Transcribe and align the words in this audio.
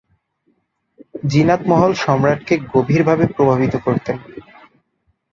জিনাত 1.23 1.61
মহল 1.67 1.91
সম্রাটকে 1.95 2.55
গভীরভাবে 2.73 3.25
প্রভাবিত 3.35 3.73
করতেন। 3.85 4.17